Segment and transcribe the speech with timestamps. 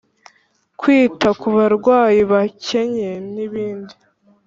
[0.79, 3.93] Kwita ku barwayi bakennye n ibindi